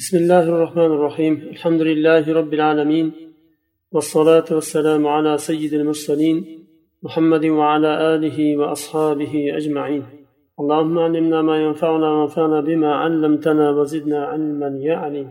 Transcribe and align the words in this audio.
بسم 0.00 0.16
الله 0.16 0.44
الرحمن 0.48 0.90
الرحيم 0.96 1.34
الحمد 1.54 1.80
لله 1.80 2.34
رب 2.34 2.52
العالمين 2.54 3.12
والصلاة 3.92 4.44
والسلام 4.50 5.06
على 5.06 5.38
سيد 5.38 5.72
المرسلين 5.74 6.66
محمد 7.02 7.44
وعلى 7.44 8.14
آله 8.14 8.56
وأصحابه 8.56 9.34
أجمعين 9.58 10.04
اللهم 10.60 10.98
علمنا 10.98 11.42
ما 11.42 11.56
ينفعنا 11.64 12.08
وانفعنا 12.16 12.60
بما 12.60 12.90
علمتنا 13.02 13.70
وزدنا 13.70 14.20
علما 14.26 14.70
يا 14.88 14.96
عليم 14.96 15.28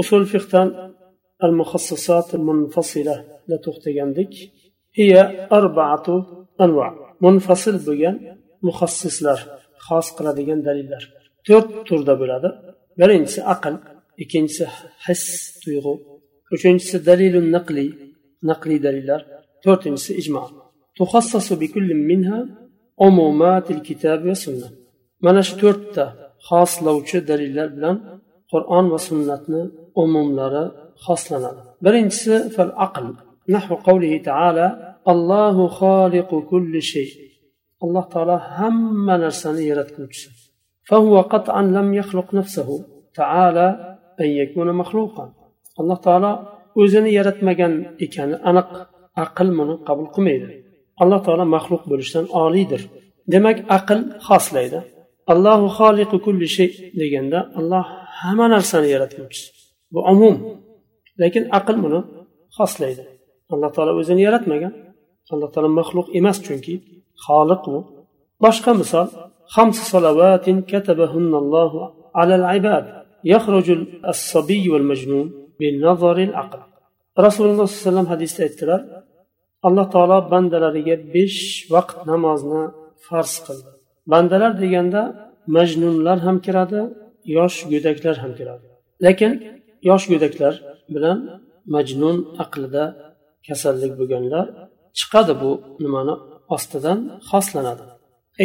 أصول 0.00 0.24
فقه 0.26 0.92
المخصصات 1.44 2.34
المنفصلة 2.34 3.24
لا 3.48 3.56
تختجندك 3.56 4.34
هي 4.94 5.12
أربعة 5.52 6.06
أنواع 6.60 6.90
منفصل 7.20 7.74
بجن 7.86 8.16
مخصص 8.62 9.22
لر 9.22 9.40
خاص 9.86 10.06
قلدين 10.16 10.62
دليل 10.62 10.88
to'rt 11.48 11.68
turda 11.88 12.14
bo'ladi. 12.20 12.48
birinchisi 12.98 13.40
aql 13.54 13.74
ikkinchisi 14.22 14.64
his 15.04 15.22
tuyg'u 15.62 15.94
uchinchisi 16.54 16.96
dalilu 17.08 17.40
naqli 17.54 17.86
naqli 18.50 18.76
dalillar 18.86 19.20
to'rtinchisi 19.64 20.12
ijmo. 20.20 20.42
Tuxassasu 20.96 21.54
minha 22.10 22.38
umumatil 23.06 23.80
kitob 23.88 24.20
va 24.28 24.34
sunna. 24.44 24.68
Mana 25.24 25.40
shu 25.46 25.54
to'rtta 25.62 26.04
xoslovchi 26.48 27.18
dalillar 27.30 27.68
bilan 27.76 27.96
qur'on 28.52 28.84
va 28.92 28.98
sunnatni 29.08 29.62
umumlari 30.02 30.64
xoslanadi. 31.04 31.60
Birinchisi 31.84 32.34
fal 32.54 32.72
aql 32.86 33.06
nahu 33.54 33.74
qavlihi 33.86 34.18
taala 34.28 34.66
allohu 35.12 35.62
xoliqu 35.80 36.36
kulli 36.50 36.80
shay. 36.92 37.08
Alloh 37.84 38.04
taolo 38.14 38.36
hamma 38.56 39.14
narsani 39.24 39.62
yaratguvchisi. 39.70 40.45
فهو 40.89 41.21
قطعا 41.21 41.61
لم 41.61 41.93
يخلق 41.93 42.33
نفسه 42.33 42.85
تعالى 43.15 43.97
أن 44.21 44.25
يكون 44.25 44.67
مخلوقا 44.81 45.33
الله 45.79 45.95
تعالى 45.95 46.31
o'zini 46.81 47.11
yaratmagan 47.17 47.73
ekani 48.05 48.35
aniq 48.49 48.69
aql 49.23 49.47
buni 49.57 49.75
qabul 49.87 50.07
qilmaydi 50.15 50.47
alloh 51.01 51.19
taolo 51.25 51.45
maxluq 51.55 51.83
bo'lishdan 51.91 52.25
oliydir 52.43 52.81
demak 53.33 53.57
aql 53.77 53.99
xoslaydi 54.27 54.79
allohu 55.33 55.65
xoliqu 55.77 56.17
kulli 56.25 56.47
shay 56.57 56.69
deganda 57.01 57.39
alloh 57.59 57.85
hamma 58.19 58.45
narsani 58.55 58.87
yaratguvchisi 58.95 59.49
bu 59.93 59.99
umum 60.13 60.35
lekin 61.21 61.43
aql 61.59 61.75
buni 61.83 61.99
xoslaydi 62.57 63.03
alloh 63.53 63.69
taolo 63.75 63.91
o'zini 64.01 64.21
yaratmagan 64.27 64.73
alloh 65.33 65.49
taolo 65.53 65.69
maxluq 65.79 66.07
emas 66.19 66.37
chunki 66.45 66.73
xoliq 67.25 67.63
u 67.73 67.77
boshqa 68.43 68.71
misol 68.81 69.07
خمس 69.55 69.77
صلوات 69.93 70.45
كتبهن 70.71 71.33
الله 71.41 71.71
على 72.19 72.33
العباد 72.39 72.85
يخرج 73.33 73.67
الصبي 74.11 74.63
والمجنون 74.73 75.27
بالنظر 75.59 76.17
العقل 76.27 76.61
رسول 77.27 77.47
الله 77.49 77.65
صلى 77.65 77.75
الله 77.75 77.81
عليه 77.81 77.89
وسلم 77.89 78.07
حديث 78.13 78.33
aytdilar 78.45 78.81
alloh 79.67 79.85
taolo 79.93 80.17
bandalariga 80.31 80.95
besh 81.13 81.39
vaqt 81.73 81.97
namozni 82.11 82.63
farz 83.05 83.33
qildi 83.45 83.69
bandalar 84.11 84.51
deganda 84.63 85.01
majnunlar 85.57 86.17
ham 86.25 86.37
kiradi 86.45 86.81
yosh 87.37 87.57
go'daklar 87.71 88.15
ham 88.23 88.31
kiradi 88.39 88.65
lekin 89.05 89.31
yosh 89.89 90.05
go'daklar 90.11 90.53
bilan 90.93 91.17
majnun 91.75 92.17
aqlida 92.43 92.83
kasallik 93.47 93.91
bo'lganlar 93.99 94.45
chiqadi 94.97 95.33
bu 95.41 95.51
nimani 95.83 96.15
ostidan 96.55 96.99
xoslanadi 97.29 97.83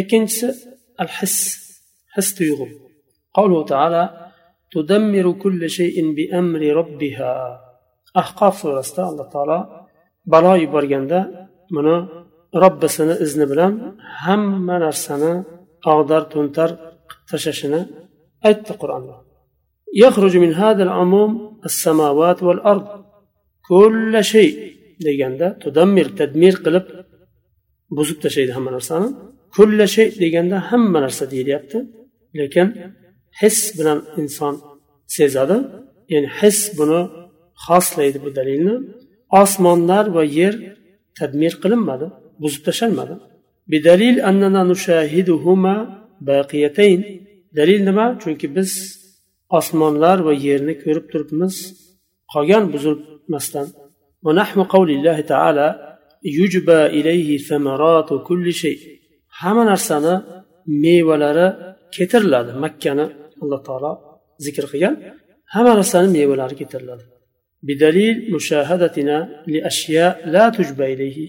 ikkinchisi 0.01 0.47
الحس 1.00 1.38
حس 2.14 2.34
تيغم 2.34 2.70
قوله 3.34 3.64
تعالى 3.64 4.30
تدمر 4.72 5.32
كل 5.32 5.70
شيء 5.70 6.14
بأمر 6.14 6.60
ربها. 6.60 7.60
أحقاف 8.16 8.56
سورستا 8.56 9.02
الله 9.08 9.28
تعالى 9.28 9.86
بلا 10.26 10.56
يبرغن 10.56 11.12
من 11.76 12.08
رب 12.54 12.86
سنة 12.86 13.12
إذن 13.12 13.44
بلام 13.44 13.96
هم 14.24 14.66
من 14.66 14.82
أرسنا 14.82 15.44
أغدر 15.86 16.20
تنتر 16.20 16.70
تششنا 17.28 17.80
أيت 18.46 18.70
القرآن. 18.70 19.04
يخرج 19.94 20.36
من 20.36 20.52
هذا 20.54 20.82
العموم 20.82 21.60
السماوات 21.64 22.42
والأرض. 22.42 23.04
كل 23.68 24.24
شيء 24.24 24.54
ديجن 25.00 25.58
تدمر 25.58 26.04
تدمير 26.04 26.54
قلب 26.64 26.86
بزوك 27.90 28.28
شيء 28.28 28.58
هم 28.58 28.64
من 28.64 28.72
أرسنا 28.72 29.32
kulla 29.55 29.85
shay 29.95 30.07
deganda 30.21 30.57
hamma 30.69 30.99
narsa 31.05 31.25
deyilyapti 31.33 31.77
lekin 32.39 32.67
his 33.39 33.57
bilan 33.77 33.99
inson 34.21 34.55
sezadi 35.15 35.57
ya'ni 36.13 36.29
his 36.39 36.57
buni 36.77 37.01
xoslaydi 37.65 38.17
bu 38.25 38.29
dalilni 38.37 38.75
osmonlar 39.41 40.05
va 40.15 40.23
yer 40.39 40.53
tadmir 41.17 41.53
qilinmadi 41.63 42.07
buzib 42.41 42.61
tashlanmadi 42.67 43.15
بدليل 43.71 44.15
أننا 44.29 44.61
نشاهدهما 44.71 45.75
باقيتين 46.27 47.01
dalil 47.57 47.81
nima 47.85 48.05
chunki 48.21 48.47
biz 48.55 48.71
osmonlar 49.57 50.17
va 50.27 50.33
yerni 50.47 50.73
ko'rib 50.83 51.05
turibmiz 51.11 51.55
qolgan 52.33 52.63
buzilmasdan 52.73 53.67
ونحو 54.25 54.59
قول 54.73 54.89
الله 54.97 55.17
تعالى 55.33 55.67
يجبى 56.39 56.81
إليه 56.97 57.29
ثمرات 57.49 58.09
كل 58.27 58.45
شيء 58.63 58.79
hamma 59.39 59.63
narsani 59.71 60.13
mevalari 60.83 61.47
keltiriladi 61.95 62.51
makkani 62.63 63.05
alloh 63.41 63.61
taolo 63.67 63.91
zikr 64.45 64.65
qilgan 64.71 64.93
hamma 65.53 65.73
narsani 65.79 66.07
mevalari 66.17 66.55
keltiriladi 66.61 67.05
بدليل 67.67 68.15
مشاهدتنا 68.35 69.43
لأشياء 69.47 70.29
لا 70.33 70.49
تجبى 70.49 70.85
إليه 70.93 71.19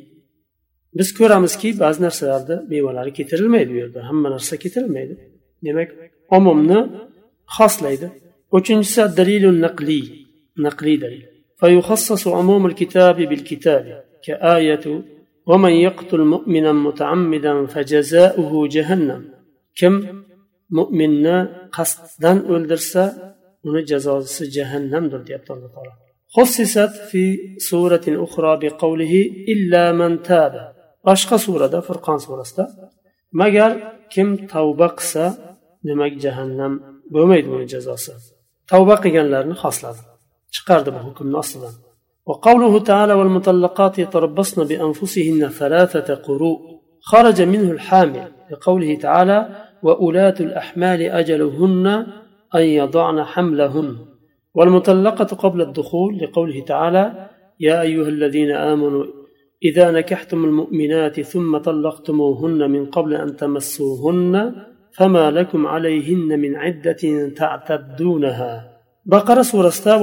biz 0.98 1.08
ko'ramizki 1.18 1.68
ba'zi 1.82 2.00
narsalarni 2.06 2.56
mevalari 2.72 3.12
keltirilmaydi 3.18 3.70
bu 3.74 3.76
yerda 3.82 4.00
hamma 4.08 4.28
narsa 4.34 4.54
keltirilmaydi 4.62 5.14
demak 5.66 5.88
umumni 6.36 6.78
xoslaydi 7.56 8.08
uchinchisi 8.58 9.02
dalilu 9.18 9.50
naqliy 9.66 10.06
naqliy 10.66 10.98
dalil 11.04 11.24
فيخصص 11.60 12.28
عموم 12.38 12.66
الكتاب 12.66 13.16
بالكتاب 13.30 13.84
كآية 14.26 14.86
ومن 15.50 15.72
يقتل 15.86 16.20
مؤمنا 16.34 16.72
متعمدا 16.72 17.66
فجزاؤه 17.72 18.52
جهنم 18.74 19.22
كم 19.78 19.94
مؤمنا 20.78 21.36
قصدا 21.76 22.32
أولدرسا 22.48 23.04
uni 23.68 23.82
jazosi 23.90 24.44
jahannamdir 24.56 25.20
deyapti 25.26 25.50
alloh 25.54 25.70
taolo 25.76 25.94
خصصت 26.36 26.94
في 27.10 27.24
سورة 27.70 28.06
أخرى 28.26 28.52
بقوله 28.62 29.14
إلا 29.52 29.84
من 30.00 30.12
تاب 30.28 30.54
boshqa 31.06 31.36
surada 31.44 31.80
furqon 31.88 32.18
surasida 32.26 32.64
magar 33.40 33.70
kim 34.14 34.28
tavba 34.52 34.88
qilsa 34.98 35.24
demak 35.88 36.12
jahannam 36.24 36.72
bo'lmaydi 37.14 37.48
buni 37.52 37.66
jazosi 37.74 38.12
tavba 38.70 38.94
qilganlarni 39.04 39.54
xosladi 39.62 40.00
chiqardi 40.54 40.90
bu 40.96 41.00
hukmni 41.06 41.36
ostidan 41.42 41.74
وقوله 42.25 42.79
تعالى 42.79 43.13
والمطلقات 43.13 43.99
يتربصن 43.99 44.63
بأنفسهن 44.63 45.47
ثلاثة 45.47 46.15
قروء. 46.15 46.59
خرج 47.01 47.41
منه 47.41 47.71
الحامل 47.71 48.27
لقوله 48.51 48.95
تعالى 48.95 49.49
وأولاة 49.83 50.35
الأحمال 50.39 51.01
أجلهن 51.01 51.87
أن 52.55 52.61
يضعن 52.61 53.23
حملهن. 53.23 53.95
والمطلقة 54.55 55.35
قبل 55.35 55.61
الدخول 55.61 56.17
لقوله 56.17 56.63
تعالى 56.63 57.29
يا 57.59 57.81
أيها 57.81 58.07
الذين 58.07 58.51
آمنوا 58.51 59.05
إذا 59.63 59.91
نكحتم 59.91 60.45
المؤمنات 60.45 61.21
ثم 61.21 61.57
طلقتموهن 61.57 62.71
من 62.71 62.85
قبل 62.85 63.13
أن 63.13 63.35
تمسوهن 63.35 64.55
فما 64.97 65.31
لكم 65.31 65.67
عليهن 65.67 66.39
من 66.39 66.55
عدة 66.55 67.29
تعتدونها. 67.35 68.72
baqara 69.11 69.43
surasida 69.51 69.93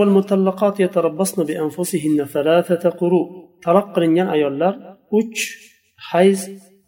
taloq 3.64 3.87
qilingan 3.94 4.29
ayollar 4.37 4.75
uch 5.19 5.41
hayz 6.11 6.41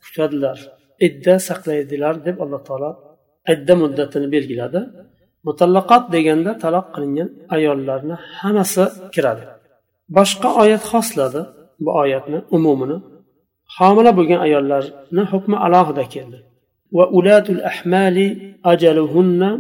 kutadilar. 0.05 0.59
Idda 1.07 1.35
saqlaydilar 1.49 2.15
deb 2.27 2.37
alloh 2.45 2.61
taolo 2.69 2.91
idda 3.55 3.75
muddatini 3.83 4.29
belgiladi. 4.35 4.81
Mutallaqot 5.47 6.05
deganda 6.15 6.51
taloq 6.65 6.87
qilingan 6.95 7.29
ayollarni 7.57 8.17
hammasi 8.39 8.85
kiradi. 9.15 9.45
Boshqa 10.17 10.49
oyat 10.63 10.83
xosladi. 10.93 11.43
Bu 11.85 11.91
oyatni 12.03 12.39
umumini 12.57 12.97
homila 13.77 14.11
bo'lgan 14.19 14.41
ayollarni 14.47 15.23
hukmi 15.33 15.57
alohida 15.67 16.05
keldi. 16.15 16.39
Va 16.97 17.05
ulatul 17.19 17.61
ahmali 17.71 18.27
ajaluhunna 18.73 19.51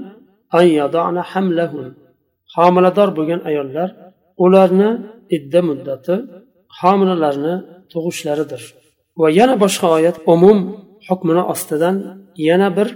an 0.59 0.67
yadana 0.81 1.23
hamlahun. 1.33 1.87
Homilador 2.57 3.09
bo'lgan 3.19 3.41
ayollar 3.51 3.89
ularni 4.45 4.91
idda 5.37 5.61
muddati 5.69 6.15
homilalarni 6.81 7.55
tug'ishlaridir. 7.93 8.63
Va 9.21 9.29
yana 9.39 9.55
boshqa 9.65 9.87
oyat 9.97 10.17
umum 10.35 10.59
hukmini 11.09 11.43
ostidan 11.53 11.97
yana 12.49 12.69
bir 12.77 12.89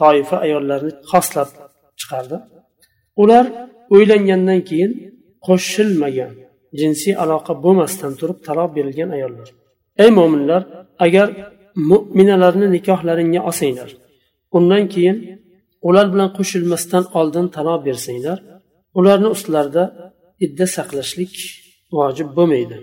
toifa 0.00 0.36
ayollarni 0.46 0.92
xoslab 1.10 1.48
chiqardi. 2.00 2.36
Ular 3.22 3.44
uylangandan 3.94 4.60
keyin 4.68 4.92
qo'shilmagan 5.46 6.32
jinsiy 6.80 7.14
aloqa 7.24 7.52
bo'lmasdan 7.64 8.12
turib 8.20 8.38
taloq 8.46 8.68
berilgan 8.76 9.10
ayollar. 9.16 9.48
Ey 10.02 10.10
mo'minlar 10.18 10.62
agar 11.06 11.28
mo'minalarni 11.90 12.66
nikohlaringga 12.76 13.40
olsanglar 13.48 13.90
undan 14.56 14.84
keyin 14.94 15.16
ular 15.88 16.06
bilan 16.12 16.30
qo'shilmasdan 16.38 17.04
oldin 17.18 17.46
taloq 17.56 17.80
bersanglar 17.88 18.38
ularni 18.99 19.29
ustlarida 19.35 19.83
idda 20.45 20.65
saqlashlik 20.75 21.33
vojib 21.97 22.29
bo'lmaydi 22.37 22.77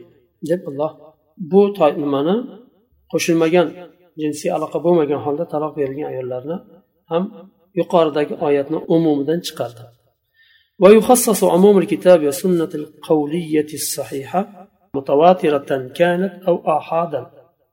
deb 0.51 0.61
alloh 0.71 0.93
bu 1.51 1.61
nimani 2.03 2.37
qo'shilmagan 3.13 3.67
jinsiy 4.21 4.51
aloqa 4.57 4.79
bo'lmagan 4.87 5.21
holda 5.27 5.45
taloq 5.53 5.73
berilgan 5.79 6.07
ayollarni 6.13 6.57
ham 7.11 7.25
yuqoridagi 7.81 8.35
oyatni 8.47 8.79
umumidan 8.95 9.41
chiqardi 9.47 9.85
ويخصص 10.83 11.41
عموم 11.45 11.79
الكتاب 11.79 12.25
والسنة 12.25 12.69
القولية 12.75 13.67
الصحيحة 13.81 14.69
متواترة 14.95 15.89
كانت 15.99 16.43
أو 16.49 16.57
آحادا 16.79 17.23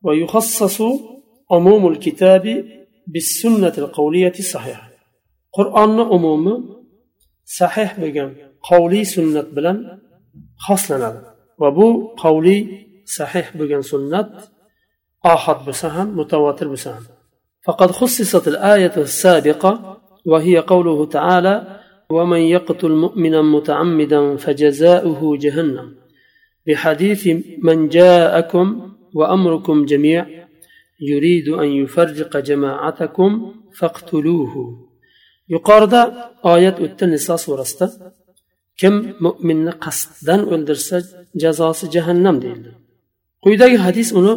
ويخصص 0.06 0.82
عموم 1.52 1.88
الكتاب 1.88 2.66
بالسنة 3.08 3.74
القولية 3.78 4.34
الصحيحة 4.40 4.90
قرآن 5.54 6.00
عموم 6.00 6.46
sahih 7.59 7.91
bo'lgan 8.03 8.31
qovliy 8.69 9.05
sunnat 9.15 9.49
bilan 9.57 9.79
xoslanadi 10.67 11.21
va 11.61 11.69
bu 11.79 11.89
qovliy 12.23 12.61
sahih 13.17 13.47
bo'lgan 13.59 13.83
sunnat 13.93 14.29
ohad 15.33 15.59
bo'lsa 15.67 15.87
ham 15.97 16.09
mutavotir 16.21 16.69
bo'lsa 16.75 16.91
ham 16.97 17.05
فقد 17.67 17.91
خصصت 17.91 18.49
الآية 18.49 18.97
السابقة 18.97 19.73
وهي 20.31 20.57
قوله 20.59 20.99
تعالى 21.07 21.55
ومن 22.11 22.39
يقتل 22.39 22.93
مؤمنا 23.05 23.43
متعمدا 23.43 24.37
فجزاؤه 24.37 25.21
جهنم 25.45 25.89
بحديث 26.67 27.23
من 27.63 27.89
جاءكم 27.89 28.67
وأمركم 29.15 29.85
جميع 29.85 30.27
يريد 31.01 31.49
أن 31.49 31.69
يفرق 31.69 32.37
جماعتكم 32.37 33.55
فاقتلوه 33.79 34.55
yuqorida 35.53 36.01
oyat 36.53 36.77
o'tdi 36.85 37.05
niso 37.15 37.35
surasida. 37.45 37.87
Kim 38.81 38.95
mo'minni 39.25 39.73
qasddan 39.85 40.41
o'ldirsa 40.53 40.97
jazosi 41.43 41.85
jahannam 41.95 42.37
deyildi. 42.45 42.71
Quyidagi 43.45 43.79
hadis 43.87 44.09
uni 44.21 44.35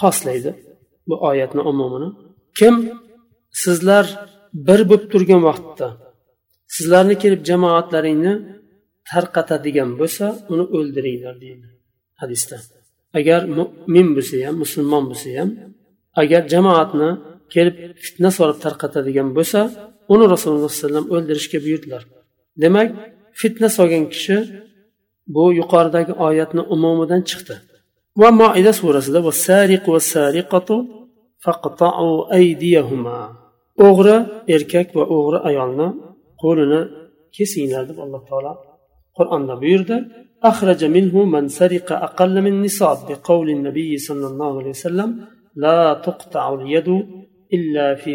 xoslaydi 0.00 0.50
bu 1.08 1.14
oyatni 1.30 1.62
umumini. 1.70 2.08
Kim 2.58 2.74
sizlar 3.62 4.04
bir 4.66 4.80
bo'lib 4.90 5.04
turgan 5.12 5.42
vaqtda 5.48 5.86
sizlarni 6.74 7.14
kelib 7.22 7.42
jamoatlaringni 7.50 8.34
tarqatadigan 9.10 9.90
bo'lsa 10.00 10.26
uni 10.52 10.64
o'ldiringlar 10.76 11.34
deydi 11.44 11.66
hadisda. 12.20 12.56
Agar 13.18 13.40
mo'min 13.58 14.08
bo'lsa 14.16 14.34
ham 14.46 14.56
musulmon 14.64 15.04
bo'lsa 15.10 15.28
ham 15.38 15.50
agar 16.22 16.42
jamoatni 16.54 17.10
kelib 17.54 17.76
fitna 18.04 18.30
solib 18.38 18.58
tarqatadigan 18.64 19.28
bo'lsa 19.36 19.60
uni 20.13 20.25
rasululloh 20.33 20.69
alayhi 20.69 20.81
vasallam 20.83 21.05
o'ldirishga 21.15 21.57
buyurdilar 21.65 22.03
demak 22.63 22.87
fitna 23.39 23.67
solgan 23.77 24.05
kishi 24.13 24.37
bu 25.35 25.43
yuqoridagi 25.59 26.13
oyatni 26.27 26.61
umumidan 26.75 27.21
chiqdi 27.29 27.55
va 28.21 28.29
moida 28.41 28.71
surasida 28.79 29.19
o'g'ri 33.87 34.17
erkak 34.55 34.87
va 34.97 35.03
o'g'ri 35.15 35.39
ayolni 35.49 35.87
qo'lini 36.41 36.81
kesinglar 37.35 37.83
deb 37.89 37.97
alloh 38.05 38.21
taolo 38.29 38.53
qur'onda 39.17 39.53
buyurdi 39.63 39.97
أخرج 40.51 40.81
منه 40.85 41.15
من 41.25 41.43
سرق 41.59 41.87
أقل 42.07 42.35
من 42.45 42.53
نصاب 42.65 42.97
بقول 43.09 43.47
النبي 43.49 43.97
صلى 43.97 44.27
الله 44.31 44.51
عليه 44.59 44.69
وسلم 44.69 45.09
لا 45.55 45.93
تقطع 46.07 46.53
اليد 46.53 46.89
illa 47.56 47.86
fi 48.02 48.12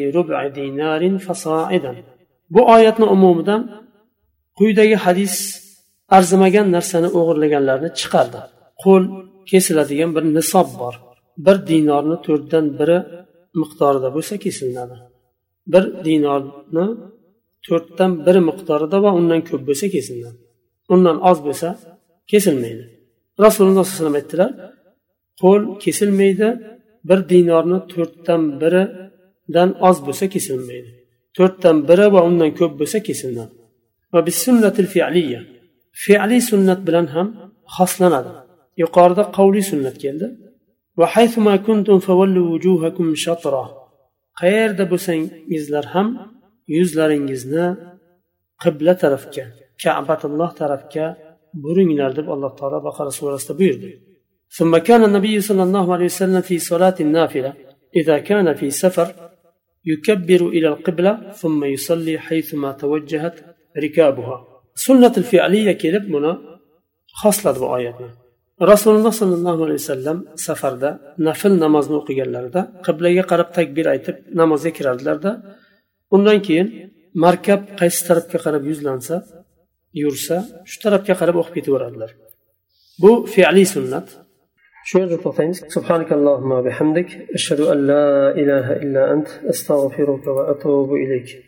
fasaidan. 1.27 1.95
Bu 2.53 2.61
oyatni 2.75 3.05
umumidan 3.15 3.61
quyidagi 4.57 4.95
hadis 5.05 5.35
arzimagan 6.17 6.67
narsani 6.75 7.09
o'g'irlaganlarni 7.19 7.89
chiqardi. 7.99 8.39
Qo'l 8.83 9.03
kesiladigan 9.49 10.11
bir 10.15 10.23
nisob 10.37 10.67
bor. 10.81 10.95
Bir 11.45 11.57
dinorni 11.69 12.17
to'rtdan 12.25 12.65
biri 12.79 12.97
miqdorida 13.61 14.09
bo'lsa 14.15 14.33
kesilinadi 14.45 14.95
bir 15.73 15.83
dinorni 16.05 16.85
to'rtdan 17.67 18.11
biri 18.25 18.41
miqdorida 18.49 18.97
va 19.05 19.11
undan 19.19 19.41
ko'p 19.49 19.61
bo'lsa 19.69 19.85
kesilinadi 19.95 20.39
undan 20.93 21.17
oz 21.29 21.37
bo'lsa 21.47 21.69
kesilmaydi. 22.31 22.83
Rasululloh 23.45 23.83
sallallohu 23.85 23.91
alayhi 23.91 24.01
vasallam 24.01 24.19
aytdilar 24.21 24.51
qo'l 25.41 25.61
kesilmaydi 25.83 26.49
bir 27.09 27.19
dinorni 27.31 27.79
to'rtdan 27.93 28.41
biri 28.61 28.83
biridan 29.46 29.70
oz 29.88 29.96
bo'lsa 30.06 30.24
kesilmaydi 30.34 30.90
to'rtdan 31.36 31.76
biri 31.88 32.06
va 32.14 32.20
undan 32.28 32.50
ko'p 32.58 32.72
bo'lsa 32.80 32.98
kesiladi 33.08 33.52
va 34.12 34.20
sunnatil 34.44 34.88
fe'liya 34.94 35.40
fe'liy 36.04 36.42
sunnat 36.50 36.80
bilan 36.88 37.06
ham 37.14 37.28
xoslanadi 37.76 38.32
yuqorida 38.82 39.22
qavliy 39.36 39.64
sunnat 39.72 39.96
keldi 40.04 40.26
qayerda 44.40 44.84
bo'lsangizlar 44.92 45.84
ham 45.94 46.08
yuzlaringizni 46.76 47.66
qibla 48.62 48.92
tarafga 49.02 49.44
kabatulloh 49.82 50.50
tarafga 50.60 51.06
buringlar 51.64 52.10
deb 52.18 52.26
alloh 52.34 52.52
taolo 52.58 52.78
baqara 52.88 53.10
surasida 53.18 53.54
buyurdi 53.60 53.90
ثم 54.58 54.72
كان 54.88 55.02
النبي 55.08 55.34
صلى 55.48 55.62
الله 55.68 55.86
عليه 55.94 56.08
وسلم 56.12 56.40
في 56.48 56.56
صلاة 56.70 56.96
النافلة 57.06 57.52
إذا 58.00 58.16
كان 58.28 58.46
في 58.60 58.68
سفر 58.82 59.08
يكبر 59.92 60.48
إلى 60.48 60.68
القبلة 60.68 61.32
ثم 61.40 61.64
يصلي 61.64 62.18
حيثما 62.18 62.72
توجهت 62.72 63.36
ركابها 63.84 64.36
سنة 64.74 65.14
الفعلية 65.16 65.72
كلب 65.72 66.04
منا 66.10 66.32
خاصلة 67.20 67.52
بآياتنا 67.60 68.20
rasululloh 68.72 69.12
sollallohu 69.20 69.62
alayhi 69.66 69.80
vasallam 69.82 70.18
safarda 70.46 70.90
nafl 71.28 71.52
namozni 71.64 71.94
o'qiganlarida 72.00 72.60
qiblaga 72.86 73.22
qarab 73.30 73.48
takbir 73.58 73.86
aytib 73.94 74.16
namozga 74.40 74.70
kirardilarda 74.78 75.30
undan 76.14 76.38
keyin 76.46 76.68
markab 77.24 77.60
qaysi 77.80 78.00
tarafga 78.08 78.38
qarab 78.44 78.62
yuzlansa 78.70 79.16
yursa 80.02 80.36
shu 80.70 80.76
tarafga 80.84 81.14
qarab 81.20 81.36
o'qib 81.40 81.54
ketaveradilar 81.58 82.10
bu 83.02 83.10
fe'liy 83.34 83.66
sunnat 83.74 84.06
Shu 84.89 84.99
yerda 85.01 85.17
to'xtaymiz 85.25 85.57
سبحانك 85.75 86.09
اللهم 86.17 86.51
وبحمدك 86.51 87.09
أشهد 87.37 87.59
أن 87.73 87.87
لا 87.91 88.07
إله 88.41 88.67
إلا 88.83 89.13
أنت 89.13 89.27
أستغفرك 89.51 90.27
وأتوب 90.27 90.89
إليك. 90.93 91.45